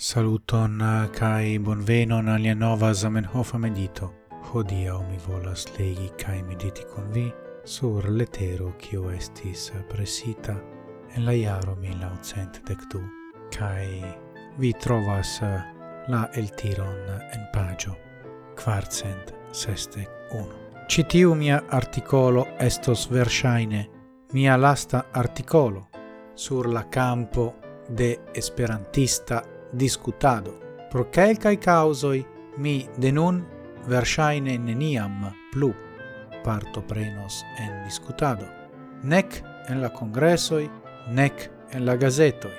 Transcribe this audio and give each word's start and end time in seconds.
Saluton 0.00 0.80
eh, 0.80 1.10
kai 1.10 1.58
bonvenon 1.58 2.28
alia 2.28 2.54
nova 2.54 2.92
Zamenhofa 2.94 3.58
medito. 3.58 4.12
Hodia 4.30 4.94
mi 4.98 5.18
volas 5.26 5.66
legi 5.78 6.12
kai 6.16 6.42
mediti 6.42 6.84
kun 6.94 7.10
vi 7.12 7.32
sur 7.64 8.06
letero 8.08 8.76
kiu 8.78 9.10
estis 9.10 9.72
presita 9.88 10.54
en 11.16 11.24
la 11.24 11.32
jaro 11.32 11.74
1912 11.74 13.02
kai 13.58 14.14
vi 14.58 14.72
trovas 14.72 15.42
eh, 15.42 15.58
la 16.08 16.28
el 16.32 16.48
tiron 16.54 17.10
en 17.34 17.50
pagio 17.52 17.96
quarcent 18.54 19.34
sestec 19.50 20.08
uno. 20.30 20.54
Citiu 20.88 21.34
mia 21.34 21.62
articolo 21.70 22.46
estos 22.60 23.10
versaine 23.10 23.88
mia 24.32 24.56
lasta 24.56 25.04
articolo 25.12 25.88
sur 26.34 26.68
la 26.68 26.84
campo 26.84 27.54
de 27.88 28.20
esperantista 28.34 29.57
discutado. 29.72 30.58
Pro 30.90 31.08
quelcae 31.10 31.58
causoi 31.58 32.24
mi 32.56 32.88
de 32.96 33.12
nun 33.12 33.44
versaine 33.86 34.58
neniam 34.58 35.32
plu 35.52 35.74
partoprenos 36.44 37.44
en 37.58 37.84
discutado, 37.84 38.46
nec 39.02 39.42
en 39.68 39.82
la 39.82 39.90
congressoi, 39.92 40.70
nec 41.10 41.50
en 41.72 41.84
la 41.84 41.96
gazetoi. 41.96 42.56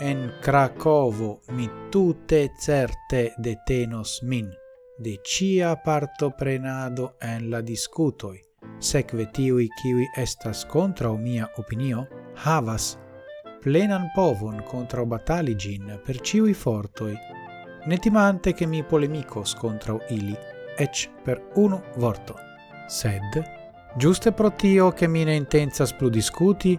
En 0.00 0.32
Cracovo 0.42 1.40
mi 1.48 1.68
tute 1.90 2.50
certe 2.58 3.32
detenos 3.38 4.22
min 4.22 4.50
de 4.98 5.18
cia 5.24 5.76
partoprenado 5.82 7.16
en 7.20 7.50
la 7.50 7.60
discutoi, 7.60 8.40
secve 8.78 9.26
tiui 9.32 9.68
kiwi 9.80 10.06
estas 10.16 10.64
contra 10.64 11.10
o 11.10 11.16
mia 11.16 11.48
opinio, 11.56 12.06
havas 12.44 12.98
plenan 13.66 14.12
povon 14.14 14.62
contraubatali 14.62 15.56
gin 15.56 15.98
per 16.04 16.20
ciui 16.20 16.54
fortoi, 16.54 17.18
netimante 17.86 18.54
che 18.54 18.64
mi 18.64 18.84
polemicos 18.84 19.54
contra 19.54 19.98
ili, 20.10 20.36
ec 20.76 21.10
per 21.24 21.50
unu 21.54 21.82
vorto. 21.96 22.36
Sed, 22.86 23.42
giuste 23.96 24.30
pro 24.30 24.52
tio 24.52 24.92
che 24.92 25.08
mine 25.08 25.34
intensas 25.34 25.92
plu 25.92 26.08
discuti, 26.08 26.78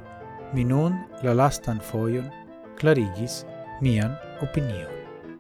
mi 0.54 0.64
nun 0.64 0.96
la 1.24 1.34
lastan 1.34 1.82
foion 1.82 2.32
clarigis 2.78 3.44
mian 3.82 4.18
opinion. 4.40 4.88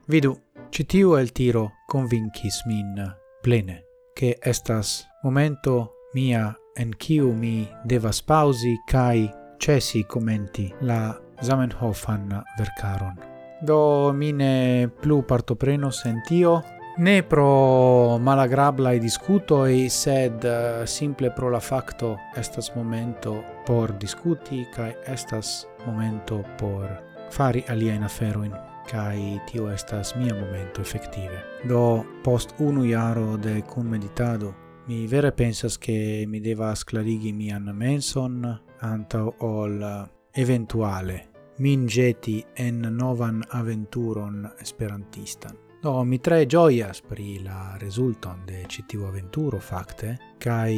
Vidu, 0.07 0.35
citiu 0.69 1.15
el 1.15 1.31
tiro 1.31 1.71
convincis 1.87 2.65
min 2.65 2.93
plene, 3.41 3.85
che 4.13 4.37
estas 4.41 5.07
momento 5.23 5.93
mia 6.13 6.53
en 6.75 6.91
kiu 6.91 7.31
mi 7.31 7.69
devas 7.85 8.21
pausi 8.21 8.81
cae 8.85 9.31
cesi 9.57 10.03
commenti 10.05 10.73
la 10.79 11.15
Zamenhofan 11.41 12.43
vercaron. 12.57 13.19
Do 13.61 14.13
mine 14.13 14.89
plu 15.01 15.23
partopreno 15.25 15.89
sentio, 15.89 16.63
ne 16.97 17.23
pro 17.23 18.17
malagrabla 18.19 18.91
e 18.91 18.99
discuto 18.99 19.65
e 19.65 19.89
sed 19.89 20.43
eh, 20.43 20.85
simple 20.85 21.31
pro 21.31 21.49
la 21.49 21.59
facto 21.59 22.17
estas 22.35 22.71
momento 22.75 23.43
por 23.65 23.93
discuti, 23.97 24.67
kai 24.73 24.95
estas 25.05 25.67
momento 25.85 26.43
por 26.57 27.03
fari 27.29 27.63
aliaen 27.67 28.03
aferoin 28.03 28.53
kai 28.87 29.41
tio 29.51 29.69
estas 29.69 30.15
mia 30.15 30.33
momento 30.33 30.81
effettive. 30.81 31.43
Do 31.63 32.05
post 32.23 32.53
unu 32.59 32.85
jaro 32.85 33.37
de 33.37 33.61
cum 33.61 33.87
meditado 33.87 34.55
mi 34.87 35.07
vere 35.07 35.31
pensas 35.31 35.77
che 35.77 36.23
mi 36.27 36.39
devas 36.39 36.83
clarigi 36.83 37.33
mian 37.33 37.75
menson 37.75 38.61
anta 38.79 39.25
ol 39.39 39.81
eh, 39.81 40.16
eventuale 40.37 41.27
min 41.57 41.87
geti 41.87 42.45
en 42.55 42.81
novan 42.81 43.43
aventuron 43.49 44.49
esperantistan. 44.61 45.57
Do 45.83 46.03
mi 46.03 46.19
tre 46.19 46.45
gioias 46.45 47.01
pri 47.01 47.39
la 47.39 47.77
resulton 47.77 48.45
de 48.47 48.65
citiu 48.69 49.05
aventuro 49.05 49.59
facte, 49.59 50.17
kai 50.39 50.75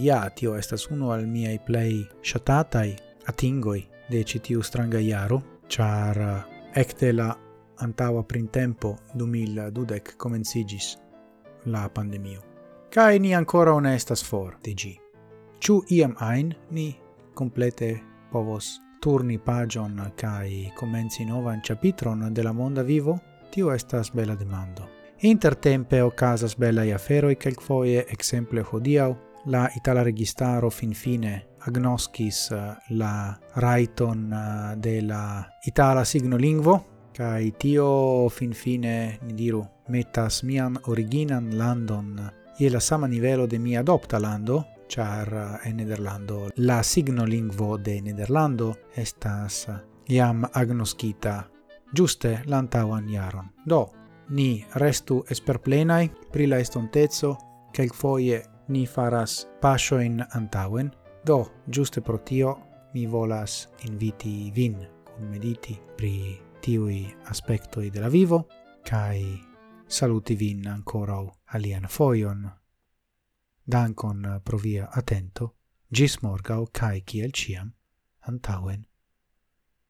ja 0.00 0.30
tio 0.30 0.56
estas 0.56 0.88
uno 0.90 1.10
al 1.10 1.26
miei 1.26 1.58
play 1.58 2.04
shatatai 2.22 2.96
atingoi 3.26 3.88
de 4.10 4.24
citiu 4.24 4.62
stranga 4.62 4.98
iaro, 4.98 5.42
char 5.68 6.44
ecte 6.74 7.08
eh, 7.08 7.12
la 7.12 7.36
antaua 7.76 8.22
printempo 8.22 8.96
2012 9.14 10.16
comencigis 10.16 10.96
la 11.64 11.88
pandemio. 11.88 12.40
Kai 12.90 13.18
ni 13.18 13.34
ancora 13.34 13.74
onestas 13.74 14.24
for 14.24 14.56
digi. 14.64 14.98
Ciu 15.60 15.82
iam 15.90 16.14
ein 16.20 16.54
ni 16.70 16.94
complete 17.34 18.00
povos 18.30 18.80
turni 19.00 19.38
pagion 19.38 20.00
kai 20.16 20.72
comenzi 20.76 21.24
novan 21.24 21.62
chapitron 21.62 22.32
de 22.34 22.42
la 22.42 22.52
monda 22.52 22.82
vivo? 22.82 23.20
Tio 23.50 23.72
estas 23.72 24.10
bela 24.14 24.34
demando. 24.34 24.88
Intertempe 25.20 26.02
ocasas 26.02 26.54
belai 26.56 26.92
aferoi 26.92 27.36
quelquefoie, 27.36 28.06
exemple 28.08 28.62
hodiau, 28.62 29.16
la 29.46 29.68
itala 29.74 30.02
registaro 30.02 30.70
finfine 30.70 31.48
agnoscis 31.68 32.50
eh, 32.50 32.76
la 32.90 33.38
raiton 33.56 34.32
eh, 34.32 34.76
de 34.76 35.02
la 35.02 35.44
itala 35.64 36.04
signolingvo, 36.04 36.84
kai 37.12 37.52
tio 37.58 38.28
finfine, 38.28 39.18
ni 39.22 39.34
diru, 39.34 39.64
metas 39.88 40.42
mian 40.44 40.78
originan 40.86 41.50
landon 41.58 42.12
ie 42.58 42.70
la 42.70 42.80
sama 42.80 43.06
nivelo 43.08 43.46
de 43.46 43.58
mia 43.58 43.80
adopta 43.80 44.18
lando, 44.18 44.64
char 44.88 45.28
eh, 45.34 45.68
en 45.68 45.76
Nederlando 45.76 46.48
la 46.56 46.82
signo 46.82 47.26
lingvo 47.26 47.78
de 47.78 48.00
Nederlando 48.02 48.74
estas 48.94 49.68
iam 50.08 50.44
agnoskita 50.52 51.44
giuste 51.94 52.42
l'antauan 52.46 53.08
jaron. 53.08 53.50
Do, 53.66 53.90
ni 54.28 54.64
restu 54.74 55.24
esperplenai 55.30 56.10
pri 56.32 56.46
la 56.46 56.58
estonteco, 56.58 57.36
kelkfoje 57.72 58.42
ni 58.68 58.86
faras 58.86 59.48
pasio 59.60 60.00
in 60.00 60.24
antauen. 60.32 60.90
Do, 61.24 61.46
giuste 61.66 62.00
pro 62.00 62.18
tio 62.18 62.58
mi 62.94 63.06
volas 63.06 63.68
inviti 63.84 64.50
vin 64.54 64.76
mediti 65.30 65.78
pri 65.96 66.38
tiui 66.60 67.06
aspectoi 67.26 67.90
de 67.90 68.00
la 68.00 68.08
vivo, 68.08 68.46
kai 68.84 69.40
saluti 69.86 70.34
vin 70.36 70.66
ancora 70.68 71.18
alian 71.54 71.86
foion 71.88 72.48
Dankon 73.68 74.24
eh, 74.24 74.38
pro 74.40 74.58
via 74.58 74.88
atento, 74.96 75.52
gis 75.92 76.18
morgau 76.22 76.66
cae 76.72 77.02
ciel 77.04 77.32
ciam, 77.32 77.74
antauen, 78.20 78.86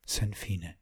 sen 0.05 0.33
fine. 0.35 0.75